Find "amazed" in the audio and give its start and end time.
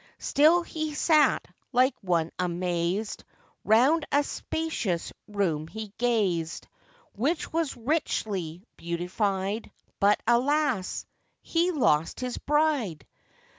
2.39-3.23